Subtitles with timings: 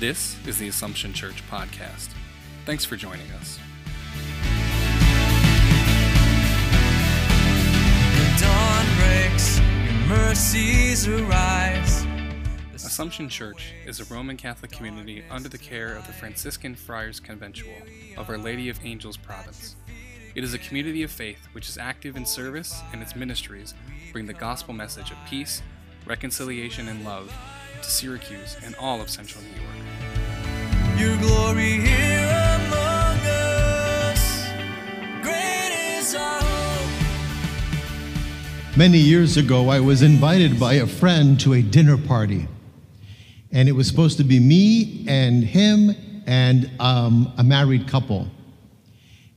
[0.00, 2.08] This is the Assumption Church podcast.
[2.64, 3.58] Thanks for joining us.
[8.16, 9.60] The dawn breaks,
[10.08, 12.06] mercies arise.
[12.74, 17.74] Assumption Church is a Roman Catholic community under the care of the Franciscan Friars Conventual
[18.16, 19.76] of Our Lady of Angels Province.
[20.34, 23.74] It is a community of faith which is active in service, and its ministries
[24.14, 25.60] bring the gospel message of peace,
[26.06, 27.30] reconciliation, and love
[27.82, 29.79] to Syracuse and all of central New York.
[31.18, 32.00] Glory here.
[38.80, 42.48] Many years ago, I was invited by a friend to a dinner party.
[43.52, 48.28] And it was supposed to be me and him and um, a married couple.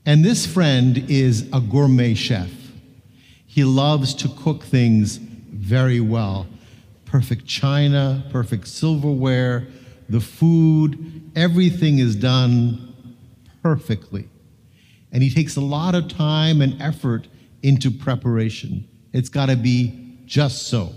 [0.06, 2.52] And this friend is a gourmet chef.
[3.46, 6.48] He loves to cook things very well
[7.06, 9.68] perfect china, perfect silverware,
[10.10, 13.16] the food, everything is done
[13.62, 14.28] perfectly.
[15.12, 17.28] And he takes a lot of time and effort
[17.62, 18.88] into preparation.
[19.14, 20.94] It's got to be just so.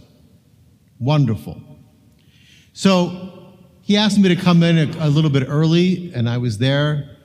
[0.98, 1.60] Wonderful.
[2.72, 6.58] So he asked me to come in a, a little bit early, and I was
[6.58, 7.16] there.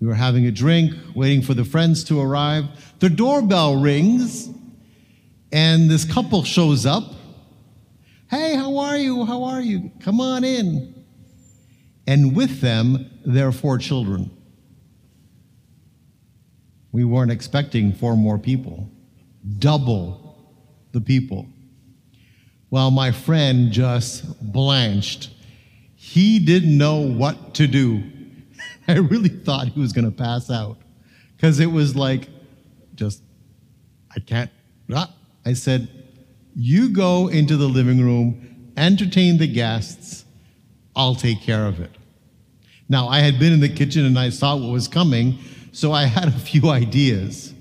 [0.00, 2.66] We were having a drink, waiting for the friends to arrive.
[2.98, 4.50] The doorbell rings,
[5.50, 7.14] and this couple shows up.
[8.30, 9.24] Hey, how are you?
[9.24, 9.90] How are you?
[10.00, 10.97] Come on in.
[12.08, 14.30] And with them, their four children.
[16.90, 18.90] We weren't expecting four more people,
[19.58, 20.34] double
[20.92, 21.46] the people.
[22.70, 25.28] Well, my friend just blanched.
[25.96, 28.02] He didn't know what to do.
[28.88, 30.78] I really thought he was going to pass out
[31.36, 32.30] because it was like,
[32.94, 33.22] just,
[34.16, 34.50] I can't.
[34.90, 35.12] Ah.
[35.44, 35.88] I said,
[36.54, 40.24] You go into the living room, entertain the guests,
[40.96, 41.97] I'll take care of it.
[42.88, 45.38] Now, I had been in the kitchen and I saw what was coming,
[45.72, 47.54] so I had a few ideas.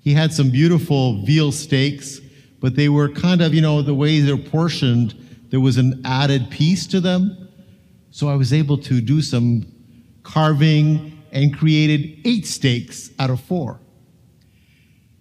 [0.00, 2.20] He had some beautiful veal steaks,
[2.60, 5.14] but they were kind of, you know, the way they're portioned,
[5.50, 7.48] there was an added piece to them.
[8.10, 9.66] So I was able to do some
[10.22, 13.80] carving and created eight steaks out of four.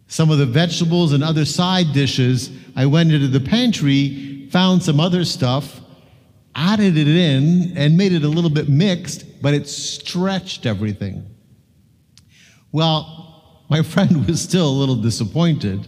[0.08, 5.00] Some of the vegetables and other side dishes, I went into the pantry, found some
[5.00, 5.82] other stuff,
[6.56, 11.26] added it in, and made it a little bit mixed, but it stretched everything.
[12.72, 15.88] Well, my friend was still a little disappointed,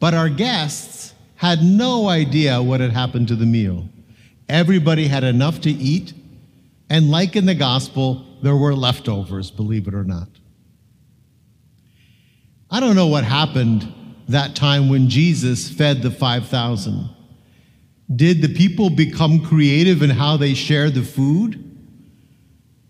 [0.00, 3.88] but our guests had no idea what had happened to the meal.
[4.48, 6.12] Everybody had enough to eat,
[6.90, 10.28] and like in the gospel, there were leftovers, believe it or not.
[12.70, 13.92] I don't know what happened
[14.28, 17.08] that time when Jesus fed the 5,000.
[18.14, 21.67] Did the people become creative in how they shared the food?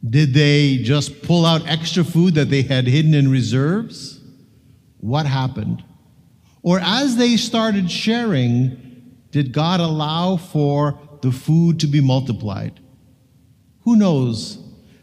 [0.07, 4.21] Did they just pull out extra food that they had hidden in reserves?
[4.99, 5.83] What happened?
[6.63, 12.81] Or as they started sharing, did God allow for the food to be multiplied?
[13.81, 14.59] Who knows?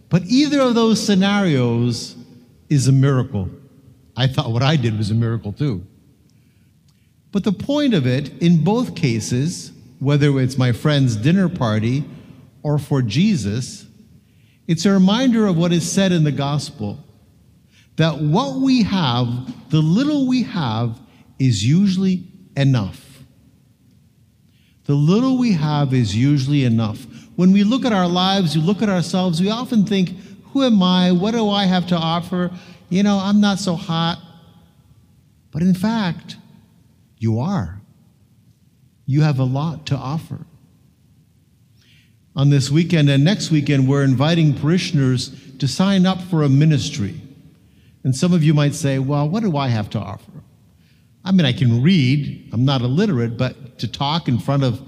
[0.10, 2.16] But either of those scenarios
[2.70, 3.50] is a miracle.
[4.16, 5.86] I thought what I did was a miracle too.
[7.32, 12.06] But the point of it, in both cases, whether it's my friend's dinner party
[12.64, 13.86] or for Jesus,
[14.68, 17.00] it's a reminder of what is said in the gospel
[17.98, 21.00] that what we have, the little we have,
[21.40, 22.24] is usually
[22.58, 23.24] enough.
[24.86, 27.06] The little we have is usually enough.
[27.36, 30.10] When we look at our lives, we look at ourselves, we often think,
[30.52, 31.12] who am I?
[31.12, 32.52] What do I have to offer?
[32.90, 34.22] You know, I'm not so hot.
[35.52, 36.38] But in fact,
[37.18, 37.82] you are.
[39.06, 40.46] You have a lot to offer.
[42.36, 45.30] On this weekend and next weekend, we're inviting parishioners
[45.60, 47.22] to sign up for a ministry.
[48.04, 50.32] And some of you might say, well, what do I have to offer?
[51.24, 54.82] I mean, I can read, I'm not illiterate, but to talk in front of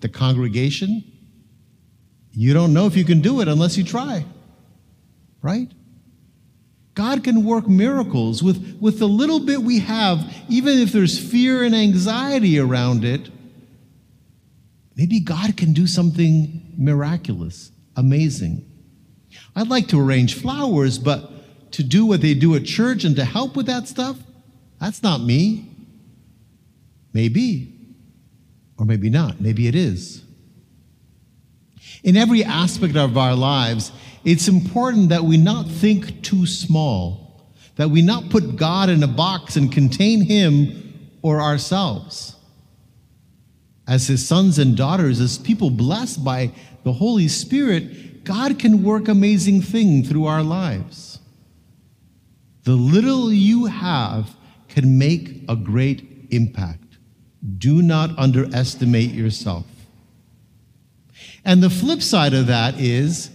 [0.00, 1.04] the congregation,
[2.32, 4.24] you don't know if you can do it unless you try,
[5.42, 5.70] right?
[6.94, 11.62] God can work miracles with, with the little bit we have, even if there's fear
[11.62, 13.30] and anxiety around it.
[14.96, 18.70] Maybe God can do something miraculous, amazing.
[19.56, 23.24] I'd like to arrange flowers, but to do what they do at church and to
[23.24, 24.16] help with that stuff,
[24.80, 25.68] that's not me.
[27.12, 27.72] Maybe.
[28.78, 29.40] Or maybe not.
[29.40, 30.22] Maybe it is.
[32.02, 33.92] In every aspect of our lives,
[34.24, 39.08] it's important that we not think too small, that we not put God in a
[39.08, 42.33] box and contain Him or ourselves.
[43.86, 46.52] As His sons and daughters, as people blessed by
[46.84, 51.18] the Holy Spirit, God can work amazing things through our lives.
[52.64, 54.34] The little you have
[54.68, 56.98] can make a great impact.
[57.58, 59.66] Do not underestimate yourself.
[61.44, 63.30] And the flip side of that is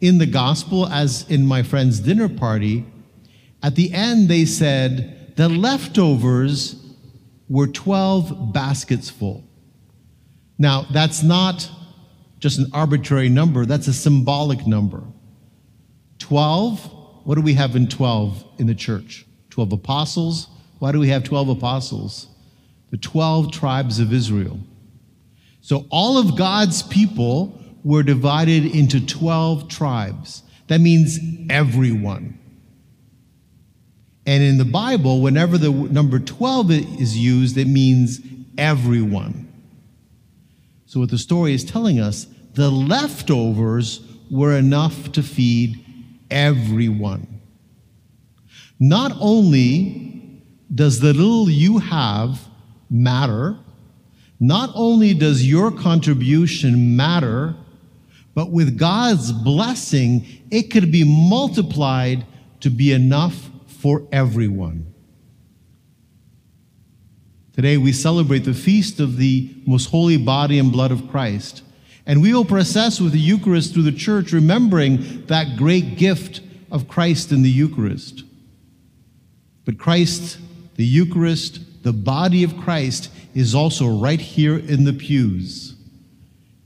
[0.00, 2.84] in the gospel, as in my friend's dinner party,
[3.62, 6.76] at the end they said the leftovers
[7.48, 9.44] were 12 baskets full.
[10.58, 11.68] Now, that's not
[12.38, 15.02] just an arbitrary number, that's a symbolic number.
[16.18, 16.90] 12,
[17.24, 19.26] what do we have in 12 in the church?
[19.50, 20.48] 12 apostles.
[20.78, 22.28] Why do we have 12 apostles?
[22.90, 24.60] The 12 tribes of Israel.
[25.60, 30.42] So all of God's people were divided into 12 tribes.
[30.68, 31.18] That means
[31.48, 32.38] everyone.
[34.26, 38.20] And in the Bible, whenever the number 12 is used, it means
[38.56, 39.43] everyone.
[40.94, 44.00] So, what the story is telling us, the leftovers
[44.30, 45.84] were enough to feed
[46.30, 47.40] everyone.
[48.78, 50.40] Not only
[50.72, 52.46] does the little you have
[52.88, 53.58] matter,
[54.38, 57.56] not only does your contribution matter,
[58.32, 62.24] but with God's blessing, it could be multiplied
[62.60, 64.93] to be enough for everyone.
[67.54, 71.62] Today we celebrate the feast of the most holy body and blood of Christ.
[72.04, 76.40] And we will process with the Eucharist through the church, remembering that great gift
[76.72, 78.24] of Christ in the Eucharist.
[79.64, 80.38] But Christ,
[80.74, 85.76] the Eucharist, the body of Christ, is also right here in the pews.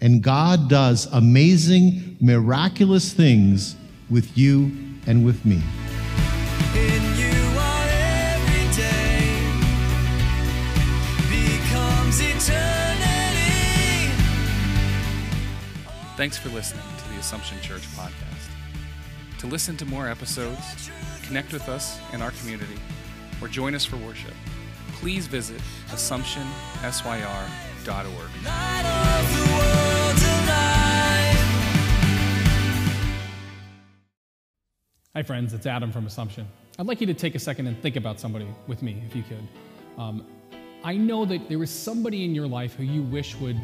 [0.01, 3.77] And God does amazing, miraculous things
[4.09, 4.73] with you
[5.07, 5.63] and with me.
[16.19, 18.51] Thanks for listening to the Assumption Church podcast.
[19.39, 20.91] To listen to more episodes,
[21.23, 22.75] connect with us in our community,
[23.41, 24.35] or join us for worship,
[24.95, 25.61] please visit
[25.91, 28.31] AssumptionSYR.org.
[35.15, 35.55] Hi, friends.
[35.55, 36.49] It's Adam from Assumption.
[36.81, 39.23] I'd like you to take a second and think about somebody with me, if you
[39.23, 39.47] could.
[39.97, 40.27] Um,
[40.83, 43.61] I know that there is somebody in your life who you wish would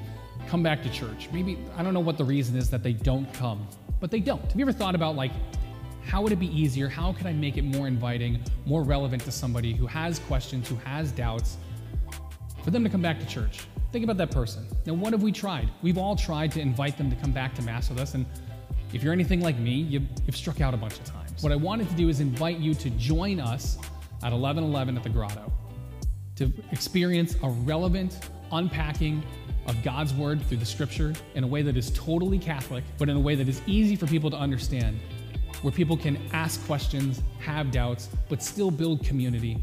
[0.49, 1.29] come back to church.
[1.33, 3.67] Maybe, I don't know what the reason is that they don't come,
[4.01, 4.43] but they don't.
[4.43, 5.33] Have you ever thought about, like,
[6.07, 6.89] how would it be easier?
[6.89, 10.77] How could I make it more inviting, more relevant to somebody who has questions, who
[10.77, 11.57] has doubts,
[12.63, 13.61] for them to come back to church?
[13.91, 14.67] Think about that person.
[14.87, 15.71] Now, what have we tried?
[15.83, 18.27] We've all tried to invite them to come back to Mass with us, and
[18.93, 21.43] if you're anything like me, you've, you've struck out a bunch of times.
[21.43, 23.77] What I wanted to do is invite you to join us
[24.23, 25.53] at 1111 at the Grotto
[26.37, 29.23] to experience a relevant unpacking
[29.67, 33.17] of God's Word through the Scripture in a way that is totally Catholic, but in
[33.17, 34.99] a way that is easy for people to understand,
[35.63, 39.63] where people can ask questions, have doubts, but still build community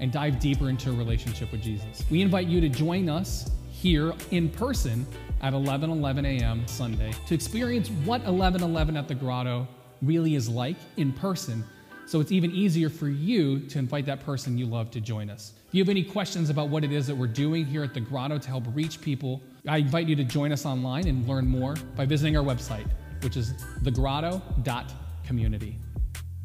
[0.00, 2.04] and dive deeper into a relationship with Jesus.
[2.10, 5.06] We invite you to join us here in person
[5.42, 6.66] at 11:11 a.m.
[6.66, 9.66] Sunday to experience what 11:11 at the Grotto
[10.00, 11.64] really is like in person.
[12.06, 15.52] So it's even easier for you to invite that person you love to join us.
[15.68, 18.00] If you have any questions about what it is that we're doing here at the
[18.00, 21.74] Grotto to help reach people, I invite you to join us online and learn more
[21.96, 22.86] by visiting our website,
[23.22, 25.78] which is thegrotto.community.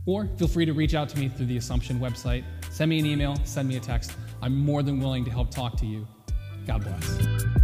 [0.06, 2.46] Or feel free to reach out to me through the Assumption website.
[2.72, 4.14] Send me an email, send me a text.
[4.42, 6.08] I'm more than willing to help talk to you.
[6.66, 7.57] God bless.